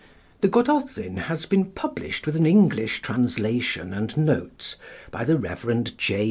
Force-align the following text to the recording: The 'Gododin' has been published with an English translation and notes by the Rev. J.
The 0.39 0.47
'Gododin' 0.47 1.17
has 1.17 1.45
been 1.45 1.63
published 1.65 2.25
with 2.25 2.35
an 2.35 2.47
English 2.47 3.03
translation 3.03 3.93
and 3.93 4.17
notes 4.17 4.75
by 5.11 5.23
the 5.23 5.37
Rev. 5.37 5.91
J. 5.95 6.19